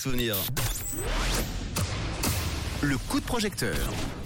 [0.00, 0.36] Souvenir.
[2.82, 3.74] Le coup de projecteur.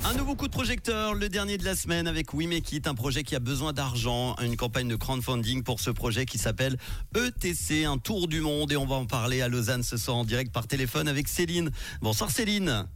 [0.04, 2.94] Un nouveau coup de projecteur, le dernier de la semaine avec We Make It, un
[2.94, 6.76] projet qui a besoin d'argent, une campagne de crowdfunding pour ce projet qui s'appelle
[7.16, 10.26] ETC, un tour du monde et on va en parler à Lausanne ce soir en
[10.26, 11.70] direct par téléphone avec Céline.
[12.02, 12.86] Bonsoir Céline.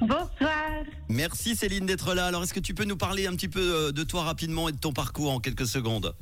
[0.00, 0.84] Bonsoir.
[1.10, 2.28] Merci Céline d'être là.
[2.28, 4.72] Alors est-ce que tu peux nous parler un petit peu euh, de toi rapidement et
[4.72, 6.16] de ton parcours en quelques secondes?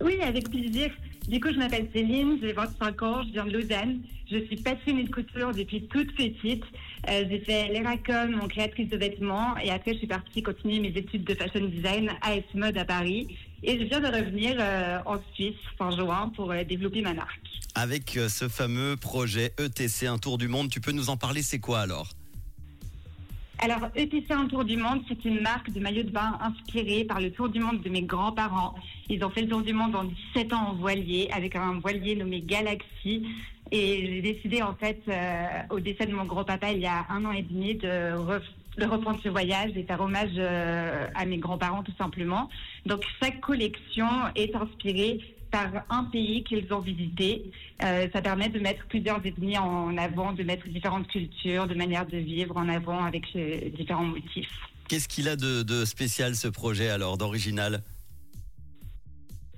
[0.00, 0.92] Oui, avec plaisir.
[1.30, 4.00] Du coup, je m'appelle Céline, j'ai 25 ans, je viens de Lausanne.
[4.28, 6.64] Je suis passionnée de couture depuis toute petite.
[7.08, 10.88] Euh, j'ai fait l'ERACOM en créatrice de vêtements et après, je suis partie continuer mes
[10.88, 13.28] études de fashion design à S Mode à Paris.
[13.62, 17.46] Et je viens de revenir euh, en Suisse fin juin pour euh, développer ma marque.
[17.76, 21.60] Avec ce fameux projet ETC, un tour du monde, tu peux nous en parler, c'est
[21.60, 22.08] quoi alors?
[23.62, 27.20] Alors, ETC Un Tour du Monde, c'est une marque de maillot de bain inspirée par
[27.20, 28.74] le tour du monde de mes grands-parents.
[29.10, 32.16] Ils ont fait le tour du monde en 17 ans en voilier, avec un voilier
[32.16, 33.26] nommé Galaxy.
[33.70, 37.22] Et j'ai décidé, en fait, euh, au décès de mon grand-papa, il y a un
[37.26, 38.40] an et demi, de, re-
[38.78, 42.48] de reprendre ce voyage et faire hommage euh, à mes grands-parents, tout simplement.
[42.86, 45.20] Donc, chaque collection est inspirée
[45.50, 47.50] par un pays qu'ils ont visité.
[47.82, 52.06] Euh, ça permet de mettre plusieurs ethnies en avant, de mettre différentes cultures, de manières
[52.06, 54.50] de vivre en avant avec euh, différents motifs.
[54.88, 57.82] Qu'est-ce qu'il a de, de spécial ce projet alors, d'original?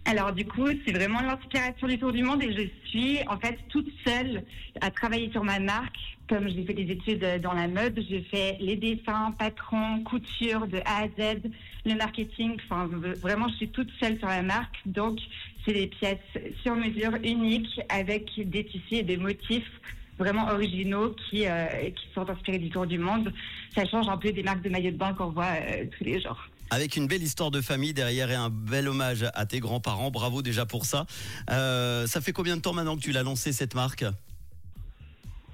[0.04, 3.56] Alors du coup, c'est vraiment l'inspiration du tour du monde et je suis en fait
[3.68, 4.42] toute seule
[4.80, 5.96] à travailler sur ma marque.
[6.28, 10.78] Comme j'ai fait des études dans la mode, j'ai fait les dessins, patrons, couture de
[10.78, 11.42] A à Z,
[11.84, 12.56] le marketing.
[12.64, 12.88] Enfin,
[13.20, 14.76] vraiment, je suis toute seule sur la marque.
[14.86, 15.18] Donc,
[15.64, 16.18] c'est des pièces
[16.62, 19.70] sur mesure, uniques, avec des tissus et des motifs
[20.18, 23.32] vraiment originaux qui, euh, qui sont inspirés du tour du monde.
[23.74, 26.20] Ça change un peu des marques de maillots de bain qu'on voit euh, tous les
[26.20, 26.38] jours.
[26.70, 30.10] Avec une belle histoire de famille derrière et un bel hommage à tes grands-parents.
[30.10, 31.06] Bravo déjà pour ça.
[31.50, 34.04] Euh, ça fait combien de temps maintenant que tu l'as lancé cette marque?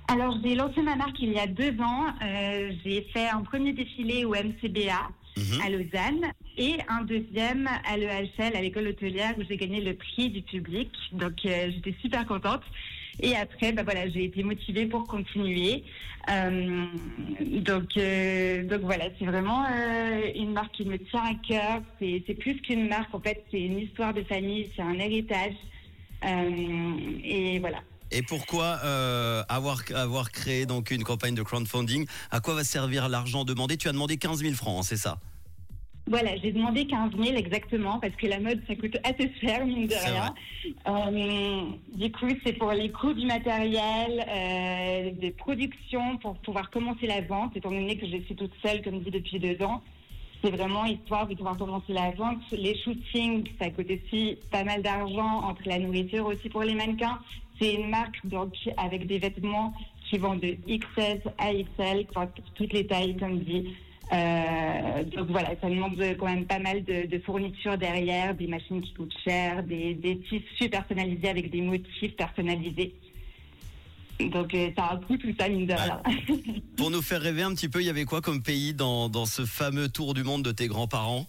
[0.08, 2.06] Alors, j'ai lancé ma marque il y a deux ans.
[2.84, 5.60] J'ai fait un premier défilé au MCBA Mhm.
[5.64, 10.28] à Lausanne et un deuxième à l'EHL, à l'école hôtelière, où j'ai gagné le prix
[10.28, 10.90] du public.
[11.12, 12.62] Donc, euh, j'étais super contente.
[13.20, 15.84] Et après, bah voilà, j'ai été motivée pour continuer.
[16.30, 16.86] Euh,
[17.60, 19.64] donc, euh, donc voilà, c'est vraiment
[20.34, 21.80] une marque qui me tient à cœur.
[22.00, 25.54] C'est plus qu'une marque, en fait, c'est une histoire de famille, c'est un héritage.
[26.22, 27.78] Et voilà.
[28.10, 28.78] Et pourquoi
[29.48, 32.06] avoir, avoir créé donc une campagne de crowdfunding?
[32.30, 33.76] À quoi va servir l'argent demandé?
[33.76, 35.18] Tu as demandé 15 000 francs, hein, c'est ça?
[36.08, 39.86] Voilà, j'ai demandé 15 000 exactement parce que la mode ça coûte assez cher mine
[39.86, 40.34] de rien.
[40.86, 41.64] Euh,
[41.94, 47.20] du coup, c'est pour les coûts du matériel, euh, de production pour pouvoir commencer la
[47.20, 49.82] vente, étant donné que je suis toute seule comme dit depuis deux ans.
[50.42, 52.38] C'est vraiment histoire de pouvoir commencer la vente.
[52.52, 57.18] Les shootings, ça coûte aussi pas mal d'argent entre la nourriture aussi pour les mannequins.
[57.60, 59.74] C'est une marque donc avec des vêtements
[60.08, 62.06] qui vont de XS à XL,
[62.54, 63.74] toutes les tailles comme dit.
[64.12, 68.80] Euh, donc voilà, ça demande quand même pas mal de, de fournitures derrière, des machines
[68.80, 72.94] qui coûtent cher, des, des tissus personnalisés avec des motifs personnalisés.
[74.20, 76.02] Donc euh, ça a un coût tout ça, mine de rien.
[76.76, 79.26] Pour nous faire rêver un petit peu, il y avait quoi comme pays dans, dans
[79.26, 81.26] ce fameux tour du monde de tes grands-parents?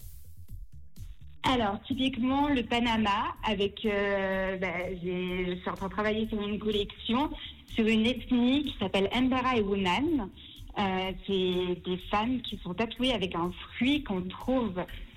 [1.44, 4.68] Alors, typiquement, le Panama, avec, euh, bah,
[5.02, 7.30] je suis en train de travailler sur une collection
[7.74, 10.30] sur une ethnie qui s'appelle Embera et Wunan.
[10.78, 14.74] Euh, c'est des femmes qui sont tatouées avec un fruit qu'on trouve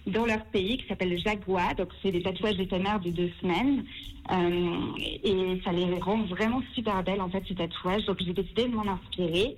[0.06, 1.74] dans leur pays qui s'appelle le jaguar.
[1.76, 3.84] Donc, c'est des tatouages éphémères de deux semaines.
[4.30, 8.04] Euh, et ça les rend vraiment super belles, en fait, ces tatouages.
[8.06, 9.56] Donc, j'ai décidé de m'en inspirer.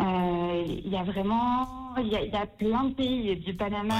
[0.00, 1.66] Euh, Il y a vraiment,
[1.98, 3.94] il y y a plein de pays, du Panama,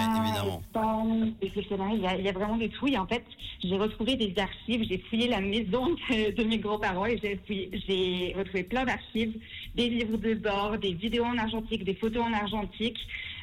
[0.44, 2.88] l'Espagne, des il y, y a vraiment de tout.
[2.88, 3.24] Et en fait,
[3.62, 8.64] j'ai retrouvé des archives, j'ai fouillé la maison de, de mes grands-parents et j'ai retrouvé
[8.64, 9.34] plein d'archives,
[9.74, 12.98] des livres de bord, des vidéos en argentique, des photos en argentique.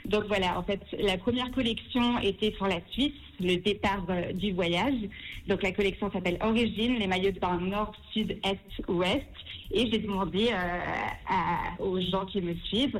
[0.05, 4.51] Donc voilà, en fait, la première collection était sur la Suisse, le départ euh, du
[4.51, 4.95] voyage.
[5.47, 9.25] Donc la collection s'appelle Origine, les maillots de bain nord, sud, est, ouest.
[9.73, 10.55] Et j'ai demandé euh,
[11.29, 12.99] à- aux gens qui me suivent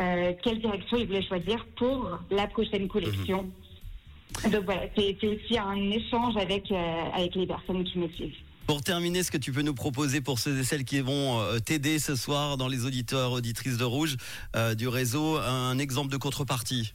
[0.00, 3.50] euh, quelle direction ils voulaient choisir pour la prochaine collection.
[4.52, 8.34] Donc voilà, c'est aussi un échange avec, euh, avec les personnes qui me suivent.
[8.66, 11.58] Pour terminer, ce que tu peux nous proposer pour ceux et celles qui vont euh,
[11.58, 14.16] t'aider ce soir dans les auditeurs, auditrices de Rouge
[14.54, 16.92] euh, du réseau, un exemple de contrepartie?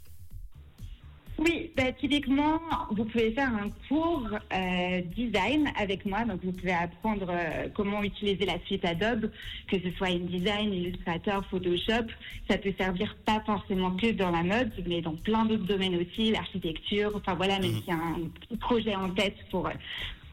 [1.86, 2.60] Bah, typiquement,
[2.90, 6.24] vous pouvez faire un cours euh, design avec moi.
[6.26, 9.30] Donc, vous pouvez apprendre euh, comment utiliser la suite Adobe,
[9.68, 12.08] que ce soit InDesign, Illustrator, Photoshop.
[12.50, 16.32] Ça peut servir pas forcément que dans la mode, mais dans plein d'autres domaines aussi,
[16.32, 17.12] l'architecture.
[17.16, 17.78] Enfin voilà, même Mhm.
[17.82, 19.72] s'il y a un projet en tête pour euh,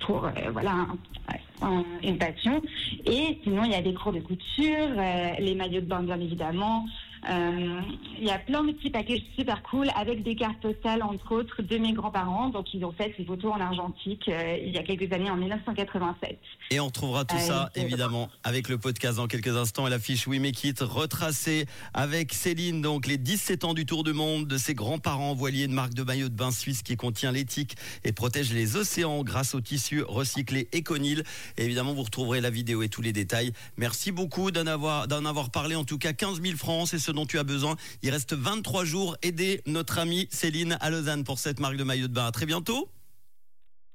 [0.00, 0.86] pour voilà
[2.02, 2.60] une passion.
[3.06, 4.88] Et sinon, il y a des cours de couture,
[5.38, 9.62] les maillots de bain bien évidemment, euh, il y a plein de petits packages super
[9.62, 12.48] cool avec des cartes postales, entre autres, de mes grands-parents.
[12.48, 15.36] Donc, ils ont fait ces photos en argentique euh, il y a quelques années, en
[15.36, 16.38] 1987.
[16.70, 19.98] Et on retrouvera tout ça, euh, évidemment, avec le podcast dans quelques instants et la
[19.98, 24.46] fiche We Make It retracée avec Céline, donc les 17 ans du Tour du Monde
[24.46, 28.12] de ses grands-parents voiliers de marque de maillot de bain suisse qui contient l'éthique et
[28.12, 31.24] protège les océans grâce au tissu recyclé Econil.
[31.56, 33.52] Et évidemment, vous retrouverez la vidéo et tous les détails.
[33.76, 35.74] Merci beaucoup d'en avoir, d'en avoir parlé.
[35.74, 37.76] En tout cas, 15 000 francs, c'est ce dont tu as besoin.
[38.02, 39.16] Il reste 23 jours.
[39.22, 42.26] Aidez notre amie Céline à Lausanne pour cette marque de maillot de bain.
[42.26, 42.88] À très bientôt.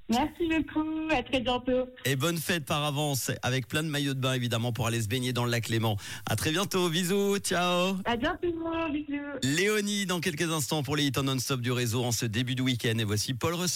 [0.10, 1.90] Merci beaucoup, à très bientôt.
[2.06, 5.10] Et bonne fête par avance, avec plein de maillots de bain évidemment pour aller se
[5.10, 5.98] baigner dans le lac Léman.
[6.30, 7.98] À très bientôt, bisous, ciao.
[8.06, 8.48] À bientôt,
[8.94, 9.16] bisous.
[9.44, 12.98] Léonie dans quelques instants pour les hits non-stop du réseau en ce début de week-end.
[12.98, 13.76] Et voici Paul Russell.